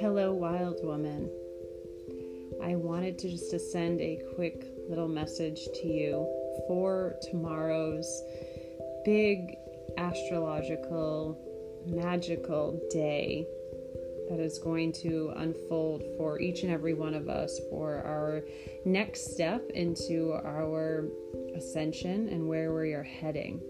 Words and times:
Hello, 0.00 0.34
wild 0.34 0.84
woman. 0.84 1.30
I 2.62 2.74
wanted 2.74 3.18
to 3.20 3.30
just 3.30 3.72
send 3.72 4.02
a 4.02 4.20
quick 4.34 4.66
little 4.86 5.08
message 5.08 5.64
to 5.80 5.86
you 5.86 6.26
for 6.66 7.16
tomorrow's 7.22 8.22
big 9.06 9.56
astrological, 9.96 11.38
magical 11.86 12.78
day 12.90 13.46
that 14.28 14.40
is 14.40 14.58
going 14.58 14.92
to 14.92 15.32
unfold 15.36 16.02
for 16.18 16.38
each 16.38 16.64
and 16.64 16.70
every 16.70 16.92
one 16.92 17.14
of 17.14 17.30
us 17.30 17.58
for 17.70 18.02
our 18.02 18.42
next 18.84 19.32
step 19.32 19.70
into 19.70 20.32
our 20.32 21.06
ascension 21.56 22.28
and 22.28 22.46
where 22.46 22.74
we 22.74 22.92
are 22.92 23.02
heading. 23.02 23.62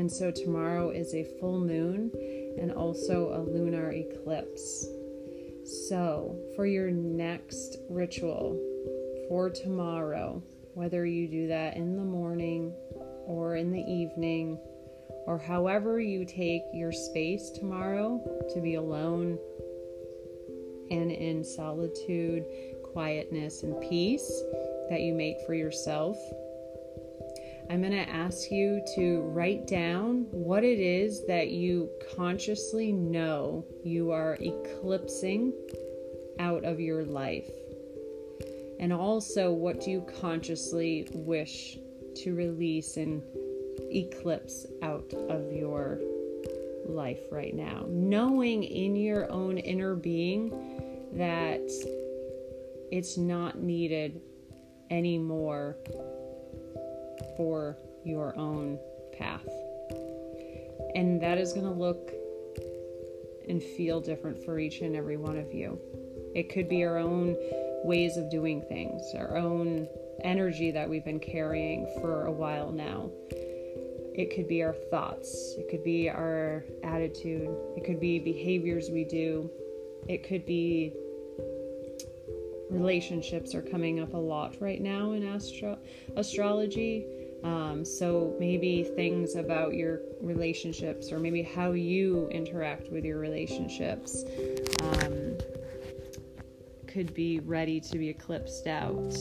And 0.00 0.10
so 0.10 0.30
tomorrow 0.30 0.88
is 0.88 1.12
a 1.12 1.28
full 1.38 1.60
moon 1.60 2.10
and 2.58 2.72
also 2.72 3.34
a 3.34 3.40
lunar 3.44 3.92
eclipse. 3.92 4.86
So, 5.88 6.38
for 6.56 6.64
your 6.64 6.90
next 6.90 7.76
ritual 7.90 8.58
for 9.28 9.50
tomorrow, 9.50 10.42
whether 10.72 11.04
you 11.04 11.28
do 11.28 11.48
that 11.48 11.76
in 11.76 11.98
the 11.98 12.02
morning 12.02 12.72
or 13.26 13.56
in 13.56 13.72
the 13.72 13.82
evening, 13.82 14.58
or 15.26 15.36
however 15.36 16.00
you 16.00 16.24
take 16.24 16.62
your 16.72 16.92
space 16.92 17.50
tomorrow 17.50 18.22
to 18.54 18.60
be 18.62 18.76
alone 18.76 19.38
and 20.90 21.12
in 21.12 21.44
solitude, 21.44 22.46
quietness, 22.94 23.64
and 23.64 23.78
peace 23.82 24.42
that 24.88 25.02
you 25.02 25.12
make 25.12 25.36
for 25.44 25.52
yourself. 25.52 26.16
I'm 27.70 27.82
going 27.82 27.92
to 27.92 28.10
ask 28.10 28.50
you 28.50 28.84
to 28.96 29.20
write 29.20 29.68
down 29.68 30.26
what 30.32 30.64
it 30.64 30.80
is 30.80 31.24
that 31.28 31.50
you 31.50 31.88
consciously 32.16 32.90
know 32.90 33.64
you 33.84 34.10
are 34.10 34.36
eclipsing 34.40 35.52
out 36.40 36.64
of 36.64 36.80
your 36.80 37.04
life. 37.04 37.48
And 38.80 38.92
also, 38.92 39.52
what 39.52 39.80
do 39.80 39.92
you 39.92 40.04
consciously 40.20 41.06
wish 41.12 41.78
to 42.16 42.34
release 42.34 42.96
and 42.96 43.22
eclipse 43.92 44.66
out 44.82 45.14
of 45.28 45.52
your 45.52 46.00
life 46.86 47.20
right 47.30 47.54
now? 47.54 47.84
Knowing 47.86 48.64
in 48.64 48.96
your 48.96 49.30
own 49.30 49.58
inner 49.58 49.94
being 49.94 50.50
that 51.12 51.70
it's 52.90 53.16
not 53.16 53.60
needed 53.60 54.20
anymore 54.90 55.76
for 57.36 57.76
your 58.04 58.36
own 58.36 58.78
path. 59.16 59.46
And 60.94 61.20
that 61.22 61.38
is 61.38 61.52
going 61.52 61.66
to 61.66 61.72
look 61.72 62.12
and 63.48 63.62
feel 63.62 64.00
different 64.00 64.44
for 64.44 64.58
each 64.58 64.80
and 64.80 64.96
every 64.96 65.16
one 65.16 65.36
of 65.36 65.52
you. 65.52 65.78
It 66.34 66.48
could 66.48 66.68
be 66.68 66.84
our 66.84 66.98
own 66.98 67.36
ways 67.84 68.16
of 68.16 68.30
doing 68.30 68.62
things, 68.62 69.02
our 69.16 69.36
own 69.36 69.88
energy 70.22 70.70
that 70.70 70.88
we've 70.88 71.04
been 71.04 71.20
carrying 71.20 71.86
for 72.00 72.26
a 72.26 72.32
while 72.32 72.70
now. 72.70 73.10
It 74.14 74.34
could 74.34 74.48
be 74.48 74.62
our 74.62 74.74
thoughts, 74.90 75.54
it 75.58 75.68
could 75.70 75.84
be 75.84 76.10
our 76.10 76.64
attitude, 76.82 77.48
it 77.76 77.84
could 77.84 78.00
be 78.00 78.18
behaviors 78.18 78.90
we 78.90 79.04
do, 79.04 79.50
it 80.08 80.26
could 80.28 80.44
be 80.44 80.92
relationships 82.70 83.54
are 83.54 83.62
coming 83.62 84.00
up 84.00 84.14
a 84.14 84.18
lot 84.18 84.56
right 84.60 84.80
now 84.80 85.12
in 85.12 85.26
astro- 85.26 85.78
astrology. 86.16 87.06
Um, 87.42 87.84
so 87.84 88.36
maybe 88.38 88.84
things 88.84 89.34
about 89.34 89.74
your 89.74 90.00
relationships 90.20 91.10
or 91.10 91.18
maybe 91.18 91.42
how 91.42 91.72
you 91.72 92.28
interact 92.28 92.90
with 92.90 93.04
your 93.04 93.18
relationships 93.18 94.24
um, 94.82 95.38
could 96.86 97.14
be 97.14 97.40
ready 97.40 97.80
to 97.80 97.98
be 97.98 98.08
eclipsed 98.08 98.66
out. 98.66 99.14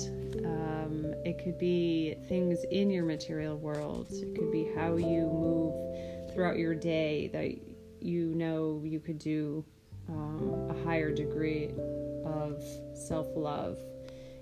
Um, 0.43 1.13
it 1.23 1.41
could 1.43 1.57
be 1.57 2.15
things 2.27 2.59
in 2.71 2.89
your 2.89 3.05
material 3.05 3.57
world. 3.57 4.07
It 4.11 4.35
could 4.35 4.51
be 4.51 4.69
how 4.75 4.97
you 4.97 5.21
move 5.27 6.33
throughout 6.33 6.57
your 6.57 6.75
day 6.75 7.29
that 7.33 8.05
you 8.05 8.33
know 8.35 8.81
you 8.83 8.99
could 8.99 9.19
do 9.19 9.63
um, 10.09 10.69
a 10.69 10.83
higher 10.83 11.13
degree 11.13 11.69
of 12.25 12.61
self 12.93 13.27
love 13.35 13.77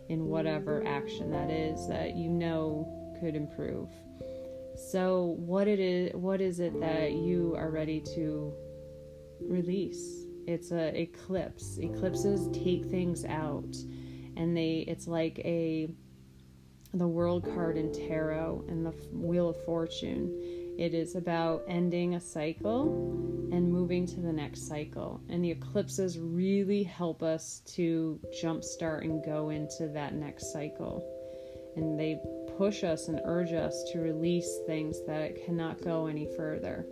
in 0.10 0.26
whatever 0.26 0.86
action 0.88 1.32
that 1.32 1.50
is 1.50 1.88
that 1.88 2.16
you 2.16 2.30
know 2.30 3.16
could 3.20 3.36
improve. 3.36 3.90
So 4.78 5.36
what 5.40 5.68
it 5.68 5.80
is 5.80 6.14
what 6.14 6.40
is 6.42 6.60
it 6.60 6.80
that 6.80 7.14
you 7.14 7.56
are 7.58 7.72
ready 7.72 8.00
to 8.16 8.54
release? 9.42 10.24
It's 10.48 10.72
a 10.72 11.00
eclipse. 11.00 11.78
Eclipses 11.80 12.48
take 12.54 12.86
things 12.86 13.26
out 13.26 13.76
and 14.38 14.56
they 14.56 14.86
it's 14.88 15.08
like 15.08 15.40
a 15.40 15.90
the 16.94 17.08
world 17.08 17.44
card 17.44 17.78
in 17.78 17.92
tarot 17.92 18.64
and 18.70 18.86
the 18.86 18.92
wheel 19.12 19.50
of 19.50 19.66
fortune 19.66 20.32
it 20.78 20.94
is 20.94 21.16
about 21.16 21.64
ending 21.68 22.16
a 22.16 22.22
cycle 22.22 22.84
and 23.52 23.72
moving 23.72 24.06
to 24.06 24.20
the 24.20 24.32
next 24.32 24.68
cycle. 24.68 25.22
And 25.30 25.44
the 25.44 25.52
eclipses 25.52 26.20
really 26.20 26.84
help 26.84 27.24
us 27.24 27.62
to 27.76 28.20
jumpstart 28.44 29.02
and 29.02 29.24
go 29.26 29.50
into 29.50 29.88
that 29.90 30.14
next 30.14 30.54
cycle. 30.54 31.04
And 31.76 32.00
they 32.00 32.20
push 32.58 32.84
us 32.84 33.08
and 33.08 33.22
urge 33.26 33.54
us 33.54 33.84
to 33.92 34.00
release 34.00 34.60
things 34.68 35.04
that 35.08 35.44
cannot 35.46 35.82
go 35.82 36.08
any 36.08 36.28
further. 36.36 36.86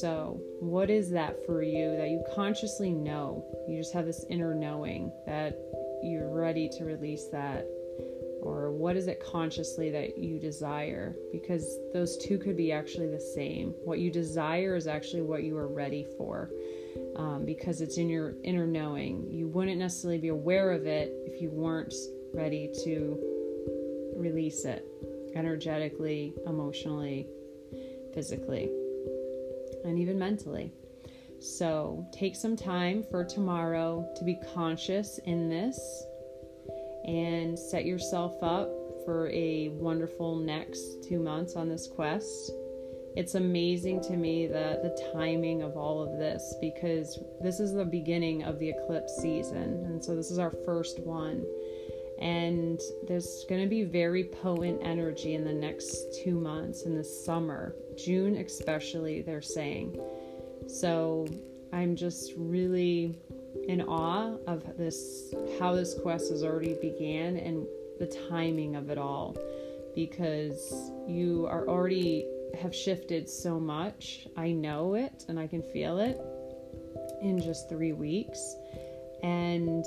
So, 0.00 0.40
what 0.58 0.90
is 0.90 1.10
that 1.10 1.46
for 1.46 1.62
you 1.62 1.96
that 1.96 2.08
you 2.08 2.24
consciously 2.34 2.92
know? 2.92 3.44
You 3.68 3.78
just 3.78 3.92
have 3.94 4.06
this 4.06 4.24
inner 4.28 4.54
knowing 4.54 5.12
that 5.26 5.56
you're 6.02 6.32
ready 6.34 6.68
to 6.78 6.84
release 6.84 7.28
that 7.28 7.66
or 8.46 8.70
what 8.70 8.96
is 8.96 9.08
it 9.08 9.20
consciously 9.20 9.90
that 9.90 10.18
you 10.18 10.38
desire? 10.38 11.16
Because 11.32 11.78
those 11.92 12.16
two 12.16 12.38
could 12.38 12.56
be 12.56 12.72
actually 12.72 13.08
the 13.08 13.20
same. 13.20 13.74
What 13.84 13.98
you 13.98 14.10
desire 14.10 14.76
is 14.76 14.86
actually 14.86 15.22
what 15.22 15.42
you 15.42 15.56
are 15.56 15.68
ready 15.68 16.06
for 16.16 16.50
um, 17.16 17.44
because 17.44 17.80
it's 17.80 17.98
in 17.98 18.08
your 18.08 18.34
inner 18.44 18.66
knowing. 18.66 19.28
You 19.30 19.48
wouldn't 19.48 19.78
necessarily 19.78 20.18
be 20.18 20.28
aware 20.28 20.72
of 20.72 20.86
it 20.86 21.12
if 21.26 21.40
you 21.42 21.50
weren't 21.50 21.94
ready 22.34 22.70
to 22.84 23.18
release 24.16 24.64
it 24.64 24.86
energetically 25.34 26.34
emotionally 26.46 27.28
physically 28.14 28.70
and 29.84 29.98
even 29.98 30.18
mentally. 30.18 30.72
So 31.38 32.06
take 32.12 32.34
some 32.34 32.56
time 32.56 33.04
for 33.10 33.24
tomorrow 33.24 34.08
to 34.16 34.24
be 34.24 34.38
conscious 34.54 35.18
in 35.24 35.48
this 35.48 36.04
and 37.06 37.58
set 37.58 37.84
yourself 37.84 38.34
up 38.42 38.70
for 39.04 39.30
a 39.30 39.68
wonderful 39.68 40.36
next 40.36 41.04
two 41.04 41.20
months 41.20 41.54
on 41.54 41.68
this 41.68 41.86
quest. 41.86 42.52
It's 43.16 43.34
amazing 43.34 44.02
to 44.02 44.16
me 44.16 44.46
that 44.48 44.82
the 44.82 45.10
timing 45.14 45.62
of 45.62 45.76
all 45.76 46.02
of 46.02 46.18
this 46.18 46.54
because 46.60 47.18
this 47.40 47.60
is 47.60 47.72
the 47.72 47.84
beginning 47.84 48.44
of 48.44 48.58
the 48.58 48.68
eclipse 48.68 49.16
season, 49.16 49.84
and 49.86 50.04
so 50.04 50.14
this 50.14 50.30
is 50.30 50.38
our 50.38 50.52
first 50.66 50.98
one. 51.00 51.46
And 52.20 52.80
there's 53.06 53.44
going 53.48 53.62
to 53.62 53.68
be 53.68 53.84
very 53.84 54.24
potent 54.24 54.80
energy 54.82 55.34
in 55.34 55.44
the 55.44 55.52
next 55.52 56.22
two 56.22 56.38
months 56.38 56.82
in 56.82 56.94
the 56.94 57.04
summer, 57.04 57.74
June 57.96 58.36
especially, 58.36 59.22
they're 59.22 59.42
saying. 59.42 59.98
So 60.66 61.26
I'm 61.72 61.94
just 61.94 62.32
really 62.36 63.18
in 63.68 63.82
awe 63.82 64.36
of 64.46 64.76
this 64.76 65.34
how 65.58 65.74
this 65.74 65.94
quest 66.02 66.30
has 66.30 66.42
already 66.42 66.74
began 66.80 67.36
and 67.36 67.66
the 67.98 68.06
timing 68.28 68.76
of 68.76 68.90
it 68.90 68.98
all 68.98 69.36
because 69.94 70.90
you 71.08 71.46
are 71.48 71.66
already 71.68 72.26
have 72.60 72.74
shifted 72.74 73.28
so 73.28 73.58
much. 73.58 74.26
I 74.36 74.52
know 74.52 74.94
it 74.94 75.24
and 75.28 75.38
I 75.38 75.46
can 75.46 75.62
feel 75.62 75.98
it 75.98 76.20
in 77.22 77.40
just 77.40 77.68
3 77.68 77.92
weeks 77.92 78.56
and 79.22 79.84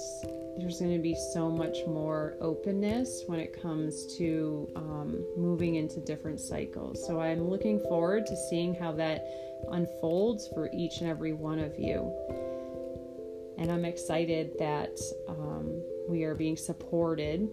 there's 0.57 0.79
going 0.79 0.93
to 0.93 1.01
be 1.01 1.15
so 1.33 1.49
much 1.49 1.77
more 1.87 2.35
openness 2.41 3.23
when 3.27 3.39
it 3.39 3.61
comes 3.61 4.17
to 4.17 4.69
um, 4.75 5.23
moving 5.37 5.75
into 5.75 5.99
different 6.01 6.39
cycles. 6.39 7.05
So 7.05 7.21
I'm 7.21 7.47
looking 7.47 7.79
forward 7.79 8.25
to 8.25 8.35
seeing 8.49 8.75
how 8.75 8.91
that 8.93 9.25
unfolds 9.71 10.49
for 10.53 10.69
each 10.73 10.99
and 10.99 11.09
every 11.09 11.33
one 11.33 11.59
of 11.59 11.77
you 11.77 12.11
and 13.59 13.69
I'm 13.69 13.83
excited 13.83 14.53
that 14.57 14.97
um, 15.27 15.83
we 16.07 16.23
are 16.23 16.33
being 16.33 16.55
supported 16.55 17.49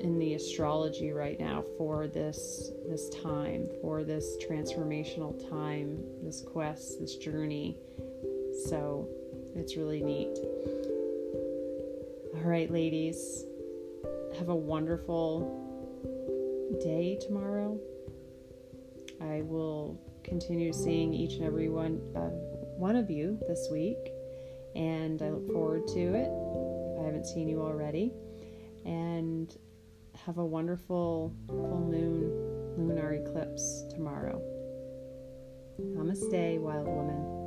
in 0.00 0.18
the 0.18 0.34
astrology 0.34 1.10
right 1.10 1.40
now 1.40 1.64
for 1.78 2.06
this 2.06 2.70
this 2.86 3.08
time, 3.08 3.66
for 3.80 4.04
this 4.04 4.36
transformational 4.46 5.48
time, 5.50 5.98
this 6.22 6.42
quest, 6.42 7.00
this 7.00 7.16
journey. 7.16 7.78
So 8.68 9.08
it's 9.54 9.76
really 9.76 10.02
neat. 10.02 10.36
All 12.34 12.42
right, 12.42 12.70
ladies, 12.70 13.44
have 14.38 14.50
a 14.50 14.54
wonderful 14.54 15.64
day 16.82 17.18
tomorrow. 17.26 17.80
I 19.22 19.40
will 19.42 19.98
continue 20.22 20.74
seeing 20.74 21.14
each 21.14 21.34
and 21.34 21.44
every 21.44 21.70
one, 21.70 22.02
uh, 22.14 22.28
one 22.76 22.96
of 22.96 23.10
you 23.10 23.38
this 23.48 23.68
week, 23.72 23.96
and 24.76 25.22
I 25.22 25.30
look 25.30 25.50
forward 25.52 25.86
to 25.88 26.00
it. 26.14 26.28
If 26.28 27.00
I 27.00 27.04
haven't 27.06 27.26
seen 27.26 27.48
you 27.48 27.62
already, 27.62 28.12
and 28.84 29.56
have 30.24 30.38
a 30.38 30.44
wonderful 30.44 31.34
full 31.48 31.80
moon 31.80 32.76
lunar 32.76 33.14
eclipse 33.14 33.84
tomorrow. 33.90 34.40
Namaste, 35.80 36.60
wild 36.60 36.86
woman. 36.86 37.45